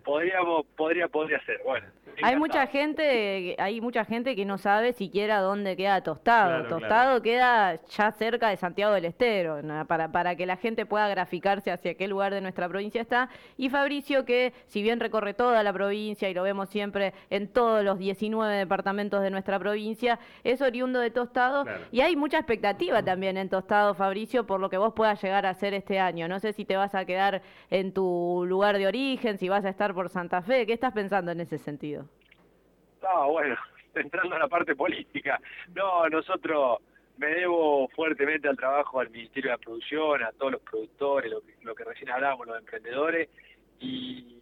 podríamos, 0.04 0.66
podría, 0.76 1.08
podría 1.08 1.40
ser. 1.44 1.60
Bueno, 1.64 1.86
hay 2.22 2.36
mucha 2.36 2.66
gente, 2.66 3.56
hay 3.58 3.80
mucha 3.80 4.04
gente 4.04 4.34
que 4.34 4.44
no 4.44 4.58
sabe 4.58 4.92
siquiera 4.92 5.40
dónde 5.40 5.76
queda 5.76 6.02
Tostado. 6.02 6.66
tostado 6.66 7.22
queda 7.22 7.80
ya 7.88 8.12
cerca 8.12 8.48
de 8.48 8.56
Santiago 8.56 8.94
del 8.94 9.04
Estero, 9.04 9.60
para, 9.86 10.10
para 10.10 10.36
que 10.36 10.46
la 10.46 10.56
gente 10.56 10.86
pueda 10.86 11.08
graficarse 11.08 11.70
hacia 11.70 11.94
qué 11.94 12.08
lugar 12.08 12.32
de 12.34 12.40
nuestra 12.40 12.68
provincia 12.68 13.00
está. 13.00 13.28
Y 13.56 13.68
Fabricio, 13.68 14.24
que 14.24 14.52
si 14.66 14.82
bien 14.82 15.00
recorre 15.00 15.34
toda 15.34 15.62
la 15.62 15.72
provincia 15.72 16.28
y 16.28 16.34
lo 16.34 16.42
vemos 16.42 16.68
siempre 16.68 17.14
en 17.30 17.48
todos 17.48 17.84
los 17.84 17.98
19 17.98 18.56
departamentos 18.56 19.22
de 19.22 19.30
nuestra 19.30 19.58
provincia, 19.58 20.18
es 20.44 20.60
oriundo 20.60 21.00
de 21.00 21.10
Tostado. 21.10 21.64
Y 21.92 22.00
hay 22.00 22.16
mucha 22.16 22.38
expectativa 22.38 23.02
también 23.02 23.36
en 23.36 23.48
Tostado, 23.48 23.94
Fabricio, 23.94 24.46
por 24.46 24.60
lo 24.60 24.70
que 24.70 24.78
vos 24.78 24.92
puedas 24.94 25.22
llegar 25.22 25.46
a 25.46 25.50
hacer 25.50 25.74
este 25.74 25.98
año. 25.98 26.28
No 26.28 26.40
sé 26.40 26.52
si 26.52 26.64
te 26.64 26.76
vas 26.76 26.94
a 26.94 26.97
quedar 27.04 27.42
en 27.70 27.92
tu 27.92 28.44
lugar 28.46 28.78
de 28.78 28.86
origen, 28.86 29.38
si 29.38 29.48
vas 29.48 29.64
a 29.64 29.70
estar 29.70 29.94
por 29.94 30.08
Santa 30.08 30.42
Fe. 30.42 30.66
¿Qué 30.66 30.72
estás 30.72 30.92
pensando 30.92 31.32
en 31.32 31.40
ese 31.40 31.58
sentido? 31.58 32.06
No, 33.02 33.30
bueno, 33.30 33.56
entrando 33.94 34.36
a 34.36 34.38
la 34.38 34.48
parte 34.48 34.74
política. 34.74 35.40
No, 35.74 36.08
nosotros 36.08 36.78
me 37.18 37.28
debo 37.28 37.88
fuertemente 37.88 38.48
al 38.48 38.56
trabajo 38.56 39.00
del 39.00 39.10
Ministerio 39.10 39.50
de 39.50 39.56
la 39.56 39.62
Producción, 39.62 40.22
a 40.22 40.32
todos 40.32 40.52
los 40.52 40.62
productores, 40.62 41.32
lo 41.62 41.74
que, 41.74 41.84
recién 41.84 42.10
hablábamos, 42.10 42.46
los 42.46 42.58
emprendedores, 42.58 43.28
y, 43.80 44.40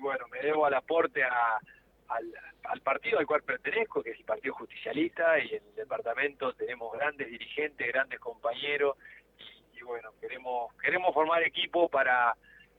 bueno, 0.00 0.26
me 0.32 0.40
debo 0.40 0.64
al 0.64 0.74
aporte 0.74 1.22
al, 1.22 2.80
partido 2.82 3.18
al 3.18 3.26
cual 3.26 3.42
pertenezco, 3.42 4.02
que 4.02 4.10
es 4.10 4.18
el 4.18 4.24
Partido 4.24 4.54
Justicialista, 4.54 5.38
y 5.38 5.48
en 5.54 5.62
el 5.68 5.74
departamento 5.74 6.54
tenemos 6.54 6.90
grandes 6.92 7.28
dirigentes, 7.28 7.86
grandes 7.86 8.18
compañeros, 8.18 8.96
y, 9.80 9.84
bueno, 9.84 10.10
queremos, 10.20 10.74
queremos 10.76 11.14
formar 11.14 11.42
equipo 11.42 11.88
para 11.88 12.34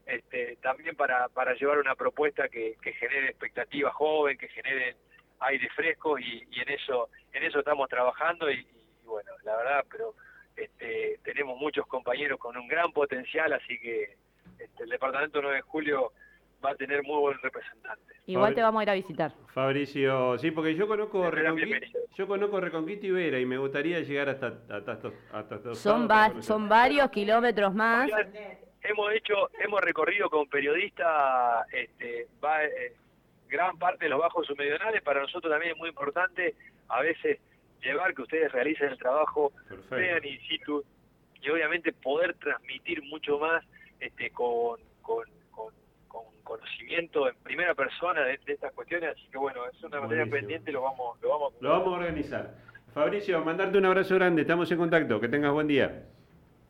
este, 0.05 0.58
también 0.58 0.96
para, 0.96 1.29
para 1.29 1.53
llevar 1.53 1.79
una 1.79 1.96
propuesta 1.96 2.50
que, 2.50 2.75
genere 2.81 3.29
expectativa 3.29 3.91
joven, 3.91 4.38
que 4.38 4.48
genere 4.50 4.98
aire 5.39 5.70
fresco 5.75 6.20
y, 6.20 6.48
en 6.51 6.70
eso 6.70 7.10
en 7.34 7.43
eso 7.43 7.60
estamos 7.60 7.88
trabajando 7.89 8.51
y, 8.51 8.67
bueno, 9.05 9.31
la 9.43 9.55
verdad, 9.55 9.86
pero 9.89 10.15
este, 10.55 11.20
tenemos 11.24 11.58
muchos 11.58 11.88
compañeros 11.88 12.39
con 12.39 12.58
un 12.58 12.67
gran 12.67 12.91
potencial, 12.91 13.53
así 13.53 13.79
que 13.79 14.17
este, 14.60 14.84
el 14.84 14.89
departamento 14.89 15.41
9 15.41 15.58
de 15.58 15.62
julio 15.62 16.12
va 16.63 16.72
a 16.72 16.75
tener 16.75 17.03
muy 17.03 17.20
buen 17.20 17.38
representante. 17.39 18.13
Igual 18.25 18.56
te 18.56 18.62
vamos 18.62 18.80
a 18.80 18.84
ir 18.84 18.89
a 18.89 18.94
visitar. 18.94 19.34
Fabricio, 19.53 20.38
sí, 20.38 20.51
porque 20.51 20.75
yo 20.75 20.88
conozco 20.88 21.30
Reconquista, 21.30 22.00
yo 22.15 22.27
conozco 22.27 22.60
Reconquista 22.60 23.06
y 23.08 23.12
Vera 23.12 23.39
y 23.39 23.46
me 23.46 23.58
gustaría 23.58 24.00
llegar 24.01 24.30
hasta 24.30 24.48
hasta, 24.70 25.00
hasta, 25.34 25.75
son, 25.75 26.08
son 26.41 26.70
varios 26.70 27.10
kilómetros 27.10 27.74
más. 27.74 28.10
Hemos 28.84 29.13
hecho, 29.13 29.50
hemos 29.63 29.82
recorrido 29.82 30.30
con 30.30 30.48
periodistas 30.48 31.68
este, 31.72 32.27
va, 32.44 32.63
eh, 32.63 32.94
gran 33.48 33.77
parte 33.77 34.06
de 34.06 34.10
los 34.10 34.20
bajos 34.20 34.48
submedionales, 34.48 35.03
para 35.03 35.22
nosotros 35.22 35.51
también 35.51 35.74
es 35.74 35.77
muy 35.77 35.89
importante 35.89 36.56
a 36.88 37.01
veces 37.01 37.39
llevar 37.84 38.15
que 38.15 38.24
ustedes 38.24 38.51
realicen 38.51 38.89
el 38.89 38.98
trabajo, 38.98 39.51
vean 39.89 40.25
in 40.25 40.39
situ 40.48 40.84
y 41.41 41.50
obviamente 41.50 41.91
poder 41.91 42.34
transmitir 42.36 43.03
mucho 43.03 43.38
más 43.39 43.63
este, 44.00 44.30
con, 44.32 44.80
con, 45.01 45.25
conocimiento 46.44 47.27
en 47.30 47.36
primera 47.44 47.74
persona 47.74 48.22
de, 48.22 48.39
estas 48.46 48.74
cuestiones, 48.74 49.12
así 49.12 49.27
que 49.32 49.38
bueno, 49.38 49.62
es 49.72 49.84
una 49.84 50.01
materia 50.01 50.25
pendiente, 50.25 50.72
lo 50.72 50.82
vamos, 50.82 51.22
lo 51.22 51.30
vamos, 51.30 51.53
lo 51.60 51.70
vamos 51.70 51.88
a 51.88 51.98
organizar. 51.98 52.56
Fabricio, 52.94 53.44
mandarte 53.44 53.77
un 53.77 53.86
abrazo 53.86 54.15
grande, 54.15 54.41
estamos 54.41 54.70
en 54.72 54.77
contacto, 54.77 55.20
que 55.20 55.30
tengas 55.30 55.53
buen 55.53 55.68
día. 55.68 56.03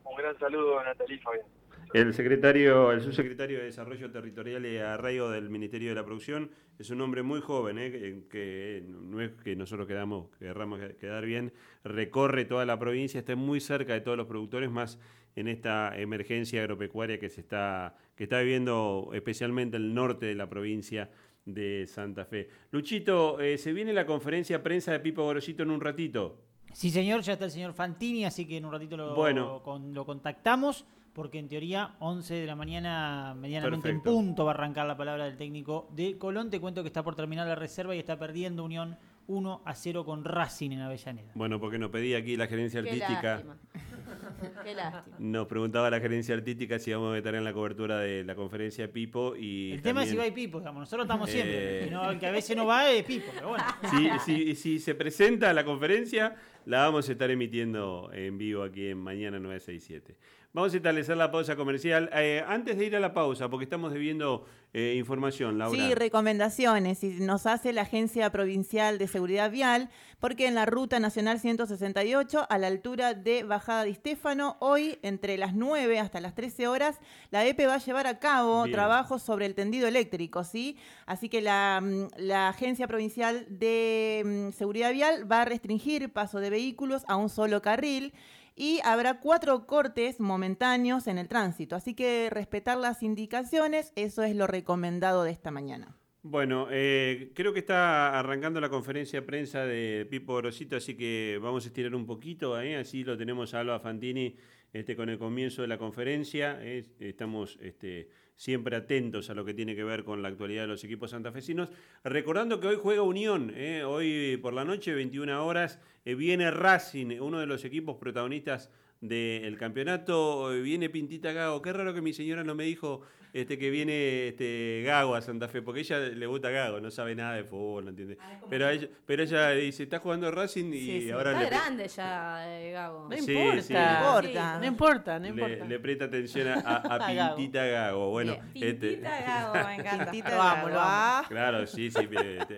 Un 0.03 0.15
gran 0.15 0.37
saludo 0.37 0.79
a 0.79 0.83
Natalie 0.83 1.19
Fabián. 1.19 1.45
El 1.93 2.13
secretario, 2.13 2.93
el 2.93 3.01
subsecretario 3.01 3.59
de 3.59 3.65
Desarrollo 3.65 4.09
Territorial 4.11 4.65
y 4.65 4.77
Arraigo 4.77 5.29
del 5.29 5.49
Ministerio 5.49 5.89
de 5.89 5.95
la 5.95 6.05
Producción 6.05 6.51
es 6.79 6.89
un 6.89 7.01
hombre 7.01 7.21
muy 7.21 7.41
joven, 7.41 7.77
¿eh? 7.79 8.23
que, 8.29 8.83
no 9.11 9.21
es 9.21 9.31
que 9.43 9.55
nosotros 9.55 9.87
quedamos, 9.87 10.29
querramos 10.39 10.79
quedar 10.99 11.25
bien, 11.25 11.53
recorre 11.83 12.45
toda 12.45 12.65
la 12.65 12.79
provincia, 12.79 13.19
está 13.19 13.35
muy 13.35 13.59
cerca 13.59 13.93
de 13.93 14.01
todos 14.01 14.17
los 14.17 14.27
productores, 14.27 14.71
más 14.71 14.97
en 15.35 15.47
esta 15.47 15.97
emergencia 15.97 16.61
agropecuaria 16.61 17.19
que 17.19 17.29
se 17.29 17.41
está, 17.41 17.95
que 18.15 18.23
está 18.23 18.39
viviendo 18.39 19.11
especialmente 19.13 19.77
el 19.77 19.93
norte 19.93 20.25
de 20.25 20.35
la 20.35 20.49
provincia 20.49 21.09
de 21.45 21.85
Santa 21.87 22.25
Fe. 22.25 22.49
Luchito, 22.71 23.39
eh, 23.39 23.57
se 23.57 23.73
viene 23.73 23.93
la 23.93 24.05
conferencia 24.05 24.63
prensa 24.63 24.91
de 24.91 24.99
Pipo 24.99 25.23
Gorosito 25.23 25.63
en 25.63 25.71
un 25.71 25.81
ratito. 25.81 26.41
Sí, 26.73 26.89
señor, 26.89 27.21
ya 27.21 27.33
está 27.33 27.45
el 27.45 27.51
señor 27.51 27.73
Fantini, 27.73 28.25
así 28.25 28.47
que 28.47 28.57
en 28.57 28.65
un 28.65 28.71
ratito 28.71 28.95
lo, 28.95 29.61
lo 29.79 30.05
contactamos 30.05 30.85
porque 31.13 31.39
en 31.39 31.49
teoría 31.49 31.95
11 31.99 32.33
de 32.33 32.45
la 32.45 32.55
mañana, 32.55 33.35
medianamente 33.37 33.89
en 33.89 34.01
punto, 34.01 34.45
va 34.45 34.51
a 34.51 34.53
arrancar 34.53 34.87
la 34.87 34.95
palabra 34.95 35.25
del 35.25 35.37
técnico 35.37 35.89
de 35.91 36.17
Colón. 36.17 36.49
Te 36.49 36.59
cuento 36.59 36.83
que 36.83 36.87
está 36.87 37.03
por 37.03 37.15
terminar 37.15 37.47
la 37.47 37.55
reserva 37.55 37.95
y 37.95 37.99
está 37.99 38.17
perdiendo 38.17 38.63
Unión 38.63 38.97
1 39.27 39.61
a 39.65 39.75
0 39.75 40.05
con 40.05 40.23
Racing 40.23 40.71
en 40.71 40.81
Avellaneda. 40.81 41.31
Bueno, 41.35 41.59
porque 41.59 41.77
nos 41.77 41.89
pedía 41.89 42.17
aquí 42.17 42.35
la 42.35 42.47
gerencia 42.47 42.79
artística. 42.79 43.43
Qué 44.63 44.73
lástima. 44.73 45.15
Nos 45.19 45.47
preguntaba 45.47 45.89
la 45.89 45.99
gerencia 45.99 46.35
artística 46.35 46.79
si 46.79 46.91
vamos 46.91 47.13
a 47.13 47.17
estar 47.17 47.35
en 47.35 47.43
la 47.43 47.53
cobertura 47.53 47.99
de 47.99 48.23
la 48.23 48.35
conferencia 48.35 48.87
de 48.87 48.93
Pipo. 48.93 49.35
Y 49.35 49.73
el 49.73 49.81
tema 49.81 50.03
es 50.03 50.09
si 50.09 50.15
va 50.15 50.25
y 50.25 50.31
Pipo, 50.31 50.59
digamos. 50.59 50.81
Nosotros 50.81 51.05
estamos 51.05 51.29
siempre. 51.29 51.85
Eh, 51.85 51.93
el 52.09 52.19
que 52.19 52.27
a 52.27 52.31
veces 52.31 52.55
no 52.57 52.65
va 52.65 52.89
es 52.89 53.03
Pipo, 53.03 53.31
pero 53.33 53.49
bueno. 53.49 53.63
Si, 54.25 54.55
si 54.55 54.79
se 54.79 54.95
presenta 54.95 55.53
la 55.53 55.63
conferencia, 55.63 56.35
la 56.65 56.85
vamos 56.85 57.07
a 57.07 57.11
estar 57.11 57.29
emitiendo 57.29 58.09
en 58.13 58.37
vivo 58.37 58.63
aquí 58.63 58.87
en 58.87 58.97
Mañana 58.97 59.39
967. 59.39 60.15
Vamos 60.53 60.73
a 60.73 60.77
establecer 60.77 61.15
la 61.15 61.31
pausa 61.31 61.55
comercial. 61.55 62.09
Eh, 62.13 62.43
antes 62.45 62.77
de 62.77 62.85
ir 62.85 62.95
a 62.97 62.99
la 62.99 63.13
pausa, 63.13 63.49
porque 63.49 63.63
estamos 63.63 63.93
debiendo 63.93 64.45
eh, 64.73 64.95
información, 64.97 65.57
Laura. 65.57 65.79
Sí, 65.79 65.95
recomendaciones. 65.95 67.05
Y 67.05 67.21
nos 67.21 67.45
hace 67.45 67.71
la 67.71 67.83
Agencia 67.83 68.29
Provincial 68.31 68.97
de 68.97 69.07
Seguridad 69.07 69.49
Vial, 69.49 69.89
porque 70.19 70.47
en 70.47 70.55
la 70.55 70.65
Ruta 70.65 70.99
Nacional 70.99 71.39
168, 71.39 72.47
a 72.49 72.57
la 72.57 72.67
altura 72.67 73.13
de 73.13 73.43
Bajada 73.43 73.85
de 73.85 73.91
Estéfano, 73.91 74.57
hoy 74.59 74.99
entre 75.03 75.37
las 75.37 75.55
9 75.55 75.99
hasta 75.99 76.19
las 76.19 76.35
13 76.35 76.67
horas, 76.67 76.99
la 77.29 77.45
EPE 77.45 77.67
va 77.67 77.75
a 77.75 77.77
llevar 77.77 78.07
a 78.07 78.19
cabo 78.19 78.65
trabajos 78.69 79.23
sobre 79.23 79.45
el 79.45 79.55
tendido 79.55 79.87
eléctrico, 79.87 80.43
¿sí? 80.43 80.75
Así 81.05 81.29
que 81.29 81.39
la, 81.39 81.79
mm, 81.81 82.07
la 82.17 82.49
Agencia 82.49 82.89
Provincial 82.89 83.45
de 83.47 84.49
mm, 84.51 84.51
Seguridad 84.51 84.91
Vial 84.91 85.31
va 85.31 85.43
a 85.43 85.45
restringir 85.45 86.11
paso 86.11 86.41
de 86.41 86.49
vehículos 86.49 87.05
a 87.07 87.15
un 87.15 87.29
solo 87.29 87.61
carril 87.61 88.13
y 88.61 88.79
habrá 88.83 89.19
cuatro 89.19 89.65
cortes 89.65 90.19
momentáneos 90.19 91.07
en 91.07 91.17
el 91.17 91.27
tránsito. 91.27 91.75
Así 91.75 91.95
que 91.95 92.29
respetar 92.29 92.77
las 92.77 93.01
indicaciones, 93.01 93.91
eso 93.95 94.21
es 94.21 94.35
lo 94.35 94.45
recomendado 94.45 95.23
de 95.23 95.31
esta 95.31 95.49
mañana. 95.49 95.97
Bueno, 96.21 96.67
eh, 96.69 97.31
creo 97.33 97.53
que 97.53 97.59
está 97.59 98.19
arrancando 98.19 98.61
la 98.61 98.69
conferencia 98.69 99.21
de 99.21 99.25
prensa 99.25 99.65
de 99.65 100.05
Pipo 100.07 100.35
Grosito, 100.35 100.75
así 100.75 100.95
que 100.95 101.39
vamos 101.41 101.65
a 101.65 101.69
estirar 101.69 101.95
un 101.95 102.05
poquito, 102.05 102.55
ahí, 102.55 102.75
así 102.75 103.03
lo 103.03 103.17
tenemos 103.17 103.55
a 103.55 103.61
Alba 103.61 103.79
Fantini 103.79 104.35
este, 104.71 104.95
con 104.95 105.09
el 105.09 105.17
comienzo 105.17 105.63
de 105.63 105.67
la 105.67 105.79
conferencia. 105.79 106.63
estamos 106.63 107.57
este, 107.63 108.09
siempre 108.35 108.75
atentos 108.75 109.29
a 109.29 109.33
lo 109.33 109.45
que 109.45 109.53
tiene 109.53 109.75
que 109.75 109.83
ver 109.83 110.03
con 110.03 110.21
la 110.21 110.27
actualidad 110.27 110.63
de 110.63 110.67
los 110.67 110.83
equipos 110.83 111.11
santafesinos. 111.11 111.69
Recordando 112.03 112.59
que 112.59 112.67
hoy 112.67 112.77
juega 112.81 113.01
Unión, 113.01 113.53
¿eh? 113.55 113.83
hoy 113.83 114.37
por 114.37 114.53
la 114.53 114.65
noche, 114.65 114.93
21 114.93 115.45
horas, 115.45 115.79
eh, 116.05 116.15
viene 116.15 116.51
Racing, 116.51 117.19
uno 117.19 117.39
de 117.39 117.45
los 117.45 117.65
equipos 117.65 117.97
protagonistas 117.97 118.69
del 119.01 119.57
campeonato. 119.57 120.49
Viene 120.61 120.89
Pintita 120.89 121.31
Gago. 121.31 121.61
Qué 121.61 121.73
raro 121.73 121.93
que 121.93 122.01
mi 122.01 122.13
señora 122.13 122.43
no 122.43 122.55
me 122.55 122.63
dijo 122.63 123.01
este, 123.33 123.57
que 123.57 123.69
viene 123.69 124.27
este, 124.27 124.83
Gago 124.85 125.15
a 125.15 125.21
Santa 125.21 125.47
Fe, 125.47 125.61
porque 125.61 125.81
ella 125.81 125.99
le 125.99 126.25
gusta 126.25 126.49
Gago, 126.49 126.81
no 126.81 126.91
sabe 126.91 127.15
nada 127.15 127.35
de 127.35 127.45
fútbol, 127.45 127.85
no 127.85 127.89
entiende. 127.91 128.17
Ah, 128.19 128.41
pero, 128.49 128.69
ella, 128.69 128.89
pero 129.05 129.23
ella 129.23 129.51
dice, 129.51 129.83
está 129.83 129.99
jugando 129.99 130.29
Racing 130.31 130.73
y 130.73 131.09
ahora 131.11 131.31
está 131.31 131.45
grande 131.45 131.87
ya 131.87 132.59
eh, 132.59 132.71
Gago. 132.71 133.07
No 133.07 133.17
importa, 133.17 134.59
no 134.59 134.65
importa, 134.65 135.19
no 135.19 135.27
importa. 135.27 135.65
Le, 135.65 135.79
presta 135.79 136.05
atención 136.05 136.49
a, 136.49 137.35
Pintita 137.37 137.65
Gago. 137.65 138.09
Bueno, 138.09 138.37
este, 138.53 138.73
Pintita 138.75 139.21
Gago, 139.25 139.53
me 139.53 139.75
encanta. 139.75 140.11
Pintita 140.11 140.29
Gago. 140.31 141.27
Claro, 141.29 141.67
sí, 141.67 141.89
sí, 141.89 142.09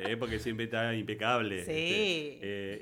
es 0.07 0.17
porque 0.17 0.39
siempre 0.39 0.65
está 0.65 0.93
impecable. 0.95 1.65
Sí. 1.65 1.71
Este, 1.71 2.39
eh, 2.41 2.81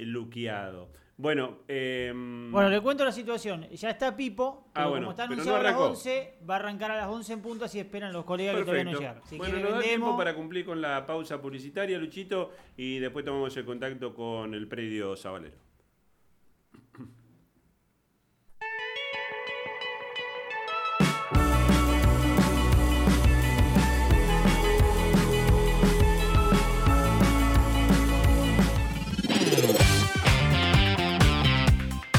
luqueado. 0.00 0.88
Bueno, 1.18 1.60
em, 1.66 2.52
bueno, 2.52 2.68
le 2.68 2.80
cuento 2.82 3.02
la 3.02 3.12
situación. 3.12 3.66
Ya 3.70 3.90
está 3.90 4.14
Pipo, 4.14 4.68
ah, 4.74 4.84
como 4.84 5.10
está 5.10 5.24
anunciado 5.24 5.56
a 5.56 5.62
las 5.62 5.74
11, 5.74 6.38
va 6.48 6.56
a 6.56 6.58
arrancar 6.58 6.90
a 6.90 6.96
las 6.96 7.08
11 7.08 7.32
en 7.32 7.40
punto, 7.40 7.64
así 7.64 7.80
esperan 7.80 8.12
los 8.12 8.26
colegas 8.26 8.54
que 8.56 8.62
todavía 8.62 8.84
no 8.84 8.98
llegaron. 8.98 9.22
bueno, 9.38 9.58
nos 9.58 9.70
da 9.72 9.80
tiempo 9.80 10.16
para 10.16 10.34
cumplir 10.34 10.66
con 10.66 10.82
la 10.82 11.06
pausa 11.06 11.40
publicitaria, 11.40 11.98
Luchito, 11.98 12.52
y 12.76 12.98
después 12.98 13.24
tomamos 13.24 13.56
el 13.56 13.64
contacto 13.64 14.14
con 14.14 14.52
el 14.52 14.68
predio 14.68 15.16
Sabalero. 15.16 15.65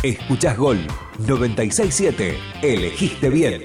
Escuchás 0.04 0.56
Gol 0.58 0.86
967. 1.28 2.38
Elegiste 2.62 3.30
bien. 3.30 3.64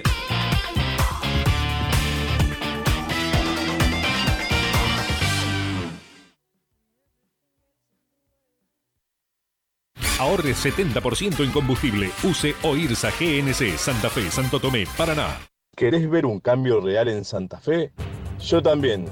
Ahorre 10.18 10.54
70% 10.54 11.44
en 11.44 11.50
combustible. 11.50 12.10
Use 12.22 12.54
OIRSA 12.62 13.10
GNC 13.10 13.76
Santa 13.76 14.08
Fe, 14.08 14.30
Santo 14.30 14.58
Tomé, 14.58 14.86
Paraná. 14.96 15.36
¿Querés 15.76 16.08
ver 16.08 16.24
un 16.24 16.40
cambio 16.40 16.80
real 16.80 17.08
en 17.08 17.24
Santa 17.24 17.58
Fe? 17.58 17.92
Yo 18.40 18.62
también. 18.62 19.06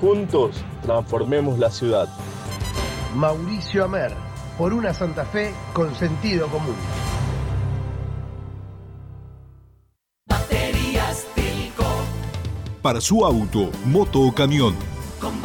Juntos 0.00 0.64
transformemos 0.82 1.58
la 1.58 1.70
ciudad. 1.70 2.08
Mauricio 3.14 3.84
Amer 3.84 4.12
por 4.58 4.72
una 4.72 4.94
Santa 4.94 5.24
Fe 5.24 5.52
con 5.72 5.94
sentido 5.94 6.48
común. 6.48 6.76
Baterías 10.28 11.26
Tilco. 11.34 11.84
Para 12.82 13.00
su 13.00 13.24
auto, 13.24 13.70
moto 13.86 14.20
o 14.20 14.32
camión. 14.32 14.74
Con 15.20 15.40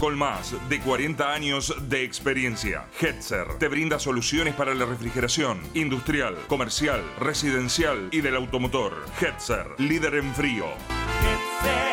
Con 0.00 0.16
más 0.16 0.54
de 0.68 0.78
40 0.78 1.32
años 1.32 1.74
de 1.88 2.04
experiencia, 2.04 2.86
Hetzer 3.00 3.58
te 3.58 3.66
brinda 3.66 3.98
soluciones 3.98 4.54
para 4.54 4.72
la 4.72 4.86
refrigeración 4.86 5.60
industrial, 5.74 6.36
comercial, 6.46 7.02
residencial 7.18 8.08
y 8.12 8.20
del 8.20 8.36
automotor. 8.36 9.04
Hetzer, 9.20 9.66
líder 9.78 10.14
en 10.14 10.32
frío. 10.36 10.66
Hetzer, 11.24 11.88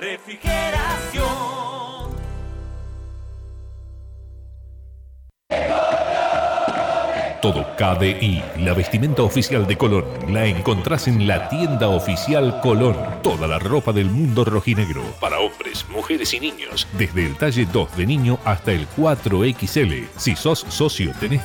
refrigeración. 0.00 0.65
Todo 7.46 7.64
KDI, 7.76 8.42
la 8.58 8.74
vestimenta 8.74 9.22
oficial 9.22 9.68
de 9.68 9.78
Colón, 9.78 10.04
la 10.28 10.46
encontrás 10.46 11.06
en 11.06 11.28
la 11.28 11.48
tienda 11.48 11.88
oficial 11.88 12.58
Colón. 12.60 12.96
Toda 13.22 13.46
la 13.46 13.60
ropa 13.60 13.92
del 13.92 14.10
mundo 14.10 14.44
rojinegro, 14.44 15.04
para 15.20 15.38
hombres, 15.38 15.86
mujeres 15.88 16.34
y 16.34 16.40
niños, 16.40 16.88
desde 16.98 17.24
el 17.24 17.36
talle 17.36 17.64
2 17.72 17.96
de 17.96 18.04
niño 18.04 18.40
hasta 18.44 18.72
el 18.72 18.88
4XL. 18.88 20.08
Si 20.16 20.34
sos 20.34 20.66
socio, 20.68 21.12
tenés 21.20 21.34